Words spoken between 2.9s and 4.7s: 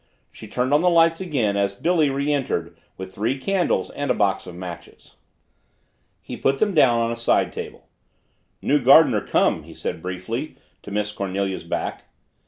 with three candles and a box of